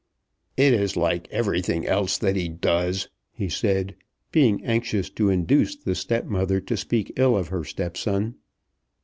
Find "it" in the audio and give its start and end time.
0.57-0.73